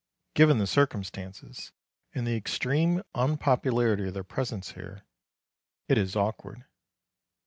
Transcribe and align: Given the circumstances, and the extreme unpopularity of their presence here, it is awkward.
Given 0.33 0.57
the 0.57 0.65
circumstances, 0.65 1.73
and 2.11 2.25
the 2.25 2.35
extreme 2.35 3.03
unpopularity 3.13 4.07
of 4.07 4.15
their 4.15 4.23
presence 4.23 4.71
here, 4.71 5.03
it 5.87 5.95
is 5.99 6.15
awkward. 6.15 6.65